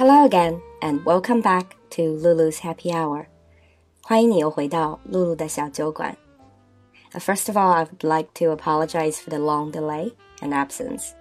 [0.00, 3.26] Hello again and welcome back to Lulu's Happy Hour.
[4.02, 6.16] 欢迎你又回到露露的小酒馆。
[7.12, 11.12] First of all, I would like to apologize for the long delay and absence.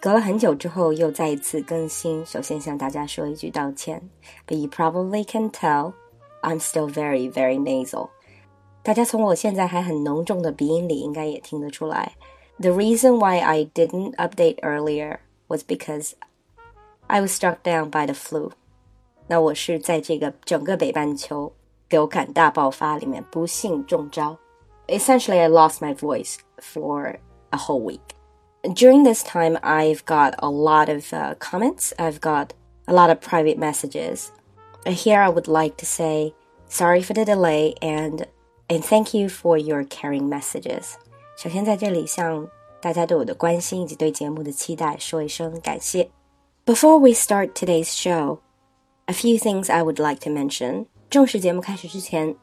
[0.00, 4.08] 隔了很久之后又再一次更新，首先向大家说一句道歉。
[4.46, 5.92] But you probably can tell
[6.42, 8.08] I'm still very, very nasal.
[8.82, 12.14] 大家从我现在还很浓重的鼻音里应该也听得出来。
[12.58, 15.18] The reason why I didn't update earlier
[15.48, 16.12] was because
[17.06, 18.52] I was struck down by the flu.
[19.26, 21.52] 那我是在这个整个北半球
[21.88, 24.36] 流感大爆发里面不幸中招。
[24.88, 27.18] Essentially, I lost my voice for
[27.50, 28.00] a whole week.
[28.62, 31.92] During this time, I've got a lot of uh, comments.
[31.96, 32.48] I've got
[32.86, 34.30] a lot of private messages.
[34.84, 36.34] Here, I would like to say
[36.68, 38.26] sorry for the delay and
[38.68, 40.94] and thank you for your caring messages.
[41.36, 42.48] 首先，在这里向
[42.80, 46.10] 大家对我的关心以及对节目的期待说一声感谢。
[46.65, 48.39] Before we start today's show,
[49.07, 50.87] a few things I would like to mention.
[51.11, 52.35] 正式节目开始之前，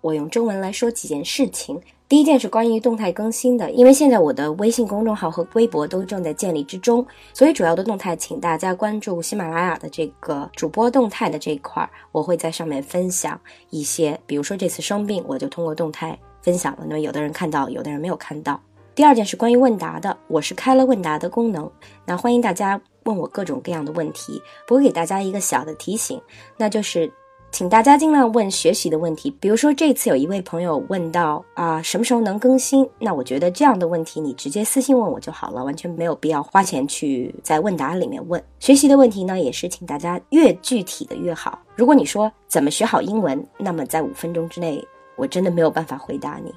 [0.00, 1.78] 我用中文来说几件事情。
[2.08, 18.58] 第一件是关于动态更新的，因为现在我的微信公众号和微博都正在建立之中，所以主要的动态请大家关注喜马拉雅的这个主播动态的这一块，我会在上面分享一些，比如说这次生病，我就通过动态分享了，那么有的人看到，有的人没有看到。
[18.94, 21.70] 第二件是关于问答的，我是开了问答的功能，
[22.06, 22.80] 那欢迎大家。
[23.08, 26.20] 问我各种各样的问题，不过给大家一个小的提醒，
[26.58, 27.10] 那就是
[27.50, 29.30] 请大家尽量问学习的问题。
[29.40, 38.42] 比如说这次有一位朋友问到啊什么时候能更新，那我觉得这样的问题你直接私信问我就好了，完全没有必要花钱去在问答里面问。
[38.58, 41.58] 学习的问题呢，也是请大家越具体的越好。
[41.74, 44.86] 如果你说怎么学好英文，那么在五分钟之内，
[45.16, 46.54] 我真的没有办法回答你。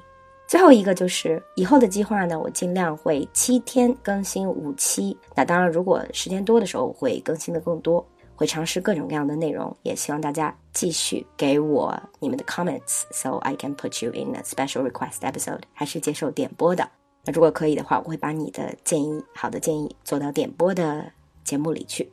[0.52, 5.16] 最后一个就是以后的计划呢，我尽量会七天更新五期。
[5.34, 9.74] 那当然，如果时间多的时候，我会更新的更多，会尝试各种各样的内容。
[9.82, 16.86] 也希望大家继续给我你们的 comments，so I can put you in a special request episode，还是接受点播的。
[17.24, 21.10] 那如果可以的话，我会把你的建议，好的建议做到点播的
[21.44, 22.12] 节目里去。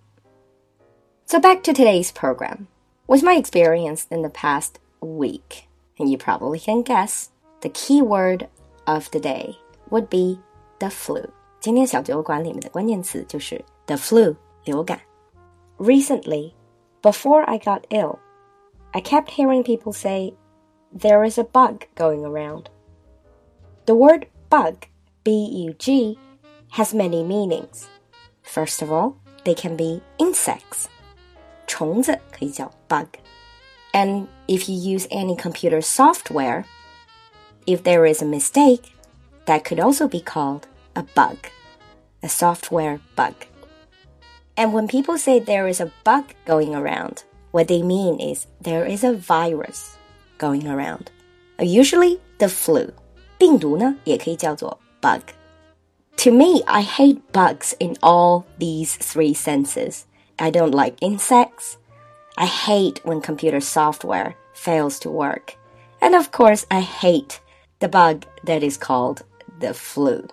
[1.26, 2.68] So back to today's program.
[3.06, 5.66] With my experience in the past week,
[5.98, 7.26] and you probably can guess.
[7.61, 8.49] The key word
[8.87, 9.57] of the day
[9.91, 10.39] would be
[10.79, 11.29] the flu.
[11.61, 15.01] 今天小酒馆里面的关键词就是 the flu 流感。
[15.79, 16.53] Recently,
[17.03, 18.19] before I got ill,
[18.93, 20.35] I kept hearing people say
[20.97, 22.67] there is a bug going around.
[23.87, 24.87] The word bug,
[25.25, 26.19] B-U-G,
[26.73, 27.87] has many meanings.
[28.43, 30.87] First of all, they can be insects.
[31.67, 33.07] 虫子可以叫 bug.
[33.93, 36.65] And if you use any computer software,
[37.69, 38.95] if there is a mistake,
[39.47, 41.37] that could also be called a bug,
[42.23, 43.35] a software bug.
[44.57, 48.85] And when people say there is a bug going around, what they mean is there
[48.85, 49.97] is a virus
[50.39, 51.11] going around.
[51.59, 52.93] Usually the flu.
[53.39, 55.21] 病毒呢也可以叫做 bug.
[56.19, 60.05] To me, I hate bugs in all these three senses.
[60.39, 61.77] I don't like insects.
[62.37, 65.57] I hate when computer software fails to work.
[66.01, 67.41] And of course, I hate
[67.81, 69.25] the bug that is called
[69.61, 70.27] the flu.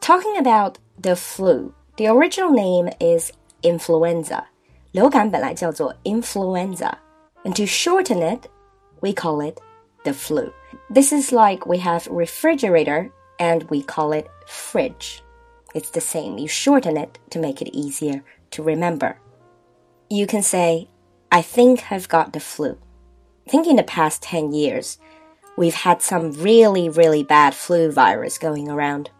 [0.00, 3.32] Talking about the flu, the original name is
[3.62, 4.44] influenza.
[4.92, 6.92] 流感本来叫做 influenza,
[7.44, 8.48] and to shorten it,
[9.00, 9.60] we call it
[10.04, 10.52] the flu.
[10.92, 15.22] This is like we have refrigerator and we call it fridge.
[15.74, 16.38] It's the same.
[16.38, 19.18] You shorten it to make it easier to remember.
[20.08, 20.88] You can say,
[21.30, 22.76] I think I've got the flu.
[23.48, 24.98] Think in the past 10 years,
[25.56, 29.10] we've had some really, really bad flu virus going around.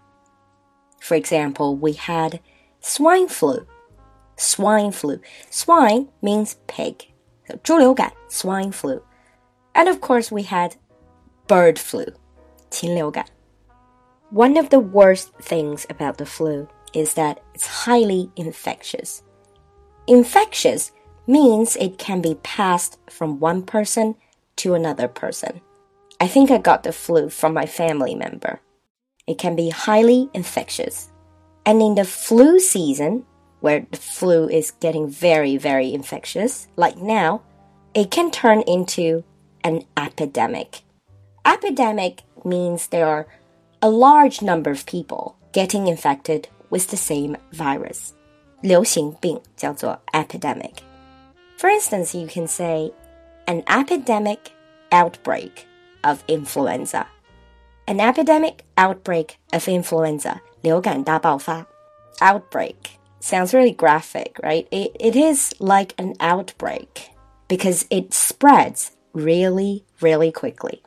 [1.00, 2.40] For example, we had
[2.80, 3.66] swine flu.
[4.36, 5.20] Swine flu.
[5.50, 7.06] Swine means pig.
[7.46, 9.02] So 猪流感, swine flu.
[9.74, 10.76] And of course, we had
[11.46, 12.06] bird flu.
[12.70, 13.26] 禽流感.
[14.30, 19.22] One of the worst things about the flu is that it's highly infectious.
[20.06, 20.92] Infectious
[21.26, 24.14] means it can be passed from one person
[24.56, 25.60] to another person.
[26.20, 28.60] I think I got the flu from my family member.
[29.26, 31.10] It can be highly infectious.
[31.64, 33.24] And in the flu season,
[33.60, 37.42] where the flu is getting very, very infectious, like now,
[37.94, 39.24] it can turn into
[39.64, 40.82] an epidemic.
[41.44, 43.26] Epidemic means there are
[43.82, 48.14] a large number of people getting infected with the same virus.
[48.62, 50.82] 流行病叫做 epidemic.
[51.56, 52.92] For instance, you can say
[53.46, 54.52] an epidemic
[54.90, 55.66] outbreak
[56.04, 57.06] of influenza.
[57.86, 61.66] An epidemic outbreak of influenza, 流感大爆发.
[62.20, 64.66] Outbreak sounds really graphic, right?
[64.70, 67.10] It, it is like an outbreak
[67.48, 70.82] because it spreads really, really quickly.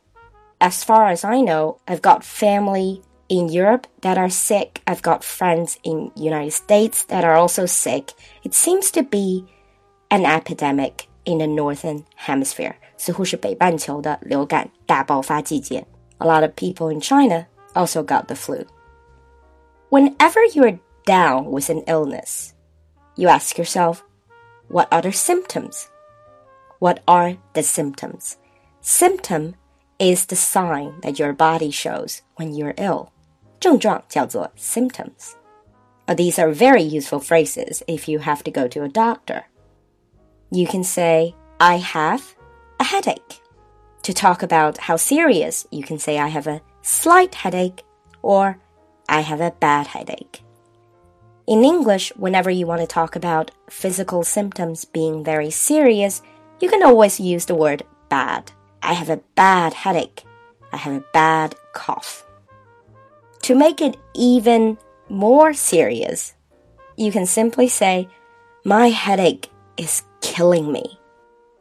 [0.61, 4.81] As far as I know, I've got family in Europe that are sick.
[4.87, 8.13] I've got friends in United States that are also sick.
[8.43, 9.45] It seems to be
[10.09, 12.77] an epidemic in the northern hemisphere.
[12.97, 15.85] 似乎是北半球的流感大爆发季节。
[16.19, 18.65] A lot of people in China also got the flu.
[19.89, 22.51] Whenever you're down with an illness,
[23.15, 23.99] you ask yourself,
[24.69, 25.85] what are the symptoms?
[26.79, 28.35] What are the symptoms?
[28.81, 29.55] Symptom
[29.99, 33.09] is the sign that your body shows when you're ill.
[33.59, 35.35] 症状叫做 symptoms.
[36.07, 39.43] These are very useful phrases if you have to go to a doctor.
[40.49, 42.21] You can say, I have
[42.80, 43.40] a headache.
[44.02, 47.84] To talk about how serious, you can say, I have a slight headache
[48.22, 48.58] or
[49.08, 50.42] I have a bad headache.
[51.46, 56.22] In English, whenever you want to talk about physical symptoms being very serious,
[56.60, 58.52] you can always use the word bad.
[58.82, 60.24] I have a bad headache.
[60.72, 62.26] I have a bad cough.
[63.42, 64.76] To make it even
[65.08, 66.34] more serious,
[66.96, 68.08] you can simply say,
[68.64, 69.48] My headache
[69.78, 70.97] is killing me.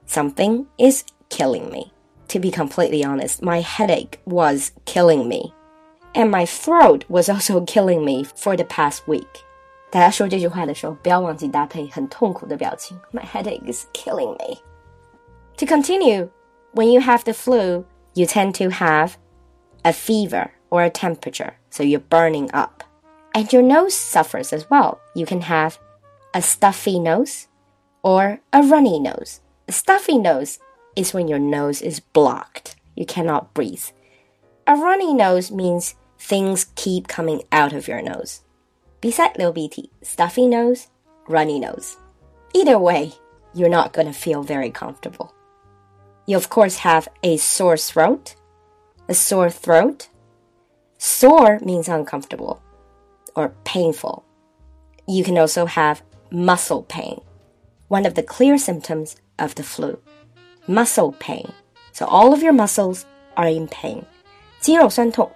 [0.06, 1.92] Something is killing me.
[2.28, 5.52] To be completely honest, my headache was killing me.
[6.14, 9.44] And my throat was also killing me for the past week.
[9.90, 12.98] 大家说这句话的时候，不要忘记搭配很痛苦的表情。
[13.12, 14.58] My headache is killing me.
[15.58, 16.28] To continue,
[16.74, 17.84] when you have the flu,
[18.14, 19.12] you tend to have
[19.82, 22.82] a fever or a temperature, so you're burning up.
[23.34, 24.98] And your nose suffers as well.
[25.14, 25.78] You can have
[26.34, 27.48] a stuffy nose
[28.02, 29.40] or a runny nose.
[29.69, 30.59] Stuffy nose
[30.95, 32.75] is when your nose is blocked.
[32.95, 33.83] You cannot breathe.
[34.65, 38.41] A runny nose means things keep coming out of your nose.
[39.01, 40.87] Besides little BT, stuffy nose,
[41.27, 41.97] runny nose.
[42.53, 43.13] Either way,
[43.53, 45.33] you're not going to feel very comfortable.
[46.25, 48.35] You, of course, have a sore throat.
[49.09, 50.07] A sore throat.
[50.97, 52.61] Sore means uncomfortable
[53.35, 54.25] or painful.
[55.07, 57.21] You can also have muscle pain,
[57.87, 59.98] one of the clear symptoms of the flu.
[60.66, 61.52] Muscle pain.
[61.92, 63.04] So all of your muscles
[63.36, 64.04] are in pain.
[64.60, 65.30] 肌肉酸痛.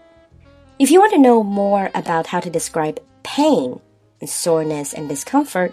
[0.78, 3.80] If you want to know more about how to describe pain
[4.20, 5.72] and soreness and discomfort,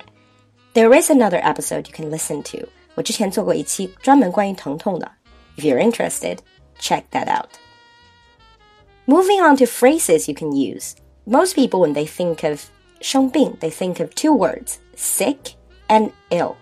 [0.73, 2.67] there is another episode you can listen to.
[2.95, 5.11] 我之前做过一期专门关于疼痛的.
[5.57, 6.39] If you're interested,
[6.79, 7.49] check that out.
[9.05, 10.95] Moving on to phrases you can use.
[11.25, 12.61] Most people, when they think of
[13.01, 15.55] 生病, they think of two words, sick
[15.87, 16.55] and ill.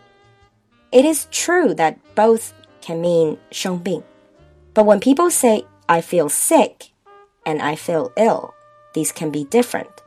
[0.91, 4.03] It is true that both can mean 生病.
[4.73, 6.91] But when people say, I feel sick
[7.45, 8.53] and I feel ill,
[8.93, 10.01] these can be different.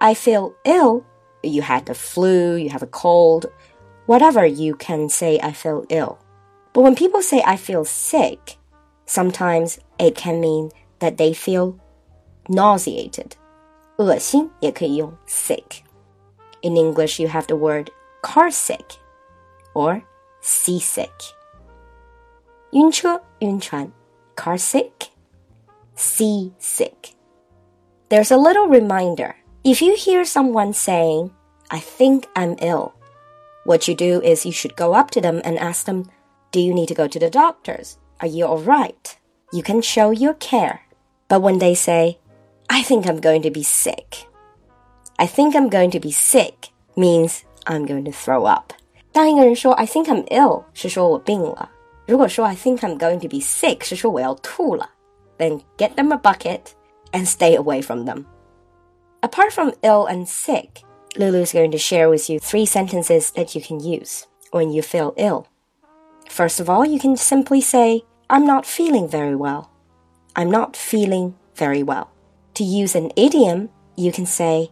[0.00, 1.04] I feel ill,
[1.42, 3.46] you had the flu, you have a cold,
[4.06, 6.18] whatever, you can say, I feel ill.
[6.72, 8.56] But when people say, I feel sick,
[9.06, 11.78] sometimes it can mean that they feel
[12.48, 13.36] nauseated.
[13.96, 15.82] 恶心也可以用 sick.
[16.62, 17.90] In English, you have the word
[18.22, 18.98] car sick
[19.74, 20.02] or
[20.40, 21.34] seasick.
[22.72, 23.92] 晕车,晕船,
[24.34, 25.10] car sick,
[25.94, 27.14] seasick.
[28.08, 29.36] There's a little reminder.
[29.62, 31.30] If you hear someone saying,
[31.70, 32.94] I think I'm ill,
[33.64, 36.10] what you do is you should go up to them and ask them,
[36.52, 37.98] Do you need to go to the doctors?
[38.20, 39.16] Are you alright?
[39.52, 40.82] You can show your care.
[41.28, 42.18] But when they say,
[42.68, 44.26] I think I'm going to be sick,
[45.18, 48.72] I think I'm going to be sick means I'm going to throw up.
[49.12, 51.70] 当一个人说 I think I'm ill 是说我病了。
[52.06, 54.90] 如果说 I think I'm going to be sick 是说我要吐了。
[55.38, 56.60] Then get them a bucket
[57.12, 58.24] and stay away from them.
[59.22, 60.84] Apart from ill and sick,
[61.16, 64.82] Lulu is going to share with you three sentences that you can use when you
[64.82, 65.46] feel ill.
[66.28, 69.70] First of all, you can simply say, I'm not feeling very well.
[70.36, 72.10] I'm not feeling very well.
[72.54, 74.70] To use an idiom, you can say,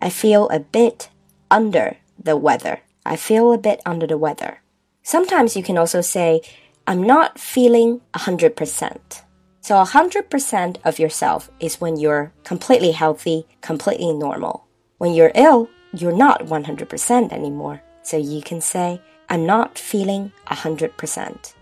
[0.00, 1.10] I feel a bit
[1.50, 2.80] under the weather.
[3.07, 4.61] I feel a bit under the weather.
[5.01, 6.41] Sometimes you can also say,
[6.85, 9.21] I'm not feeling 100%.
[9.61, 14.67] So 100% of yourself is when you're completely healthy, completely normal.
[14.97, 17.81] When you're ill, you're not 100% anymore.
[18.03, 21.53] So you can say, I'm not feeling 100%.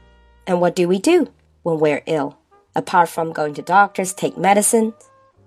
[0.48, 1.32] And what do we do
[1.64, 2.38] when we're ill?
[2.76, 4.94] Apart from going to doctors, take medicine,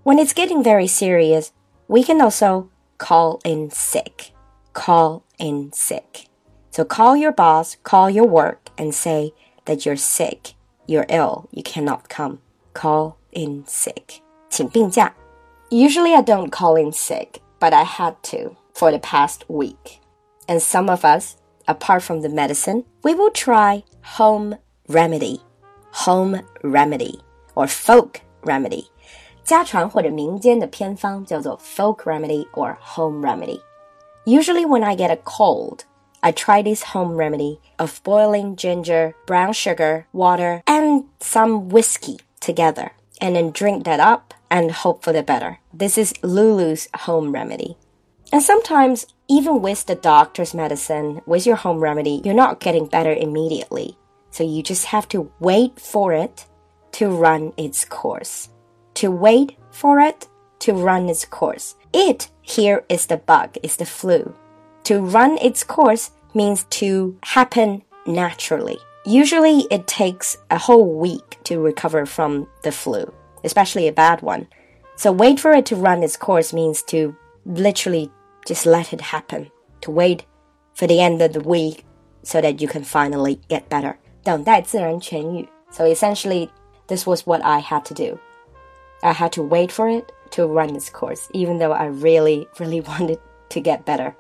[0.03, 1.53] when it's getting very serious,
[1.87, 4.33] we can also call in sick.
[4.73, 6.28] Call in sick.
[6.72, 9.34] So call your boss, call your work, and say
[9.66, 10.54] that you're sick,
[10.88, 12.40] you're ill, you cannot come.
[12.74, 14.22] Call in sick.
[14.50, 15.14] 请病假.
[15.70, 20.00] Usually I don't call in sick, but I had to for the past week.
[20.48, 23.84] And some of us, apart from the medicine, we will try
[24.18, 25.42] home remedy,
[25.92, 27.20] home remedy,
[27.56, 28.90] or folk remedy.
[29.44, 33.60] 家传或者民间的偏方叫做 folk remedy or home remedy.
[34.29, 35.87] Usually when I get a cold,
[36.23, 42.93] I try this home remedy of boiling ginger, brown sugar, water, and some whiskey together,
[43.23, 45.61] and then drink that up and hope for the better.
[45.73, 47.79] This is Lulu's home remedy.
[48.31, 53.15] And sometimes, even with the doctor's medicine, with your home remedy, you're not getting better
[53.15, 53.97] immediately.
[54.31, 56.45] So you just have to wait for it
[56.93, 58.51] to run its course.
[58.97, 61.77] To wait for it to run its course.
[61.94, 64.34] It here is the bug, is the flu.
[64.86, 68.78] To run its course means to happen naturally.
[69.06, 74.48] Usually it takes a whole week to recover from the flu, especially a bad one.
[74.96, 77.16] So wait for it to run its course means to
[77.46, 78.12] literally
[78.46, 79.52] just let it happen.
[79.82, 80.26] To wait
[80.74, 81.86] for the end of the week
[82.24, 83.98] so that you can finally get better.
[84.24, 85.48] 等待自然痊愈.
[85.70, 86.50] So essentially,
[86.88, 88.18] this was what I had to do.
[89.02, 92.82] I had to wait for it to run its course, even though I really, really
[92.82, 94.16] wanted to get better.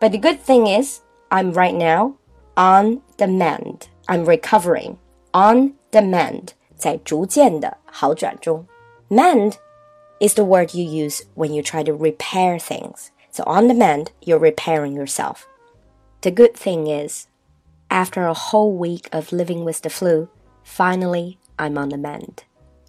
[0.00, 2.16] But the good thing is, I'm right now
[2.56, 3.88] on the mend.
[4.08, 4.98] I'm recovering
[5.32, 6.54] on the mend.
[6.76, 8.64] 在逐渐的好转中.
[9.10, 9.54] Mend
[10.20, 13.10] is the word you use when you try to repair things.
[13.30, 15.46] So on the mend, you're repairing yourself.
[16.20, 17.26] The good thing is,
[17.90, 20.28] after a whole week of living with the flu,
[20.62, 22.44] finally I'm on the mend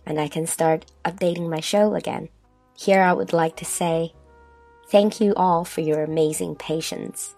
[0.06, 2.30] and I can start updating my show again.
[2.76, 4.14] Here I would like to say
[4.90, 7.30] thank you all for your amazing patience.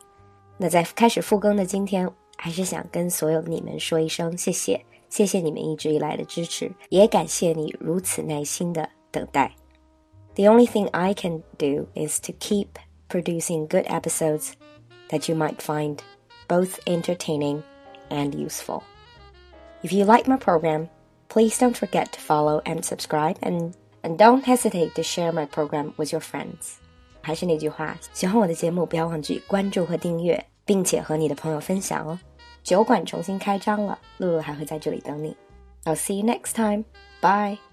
[0.58, 9.52] 那在开始复更的今天，还是想跟所有你们说一声谢谢，谢谢你们一直以来的支持，也感谢你如此耐心的等待。
[10.36, 12.68] The only thing I can do is to keep
[13.10, 14.54] producing good episodes
[15.10, 15.98] that you might find
[16.48, 17.64] both entertaining
[18.10, 18.84] and useful.
[19.84, 20.88] If you like my program,
[21.28, 23.74] please don't forget to follow and subscribe and
[24.06, 26.76] and don't hesitate to share my program with your friends.
[27.22, 32.20] 还是那句话，喜欢我的节目，不要忘记关注和订阅，并且和你的朋友分享哦。
[32.64, 35.36] 酒馆重新开张了，露露还会在这里等你。
[35.86, 36.86] I'll see you next time.
[37.22, 37.65] Bye.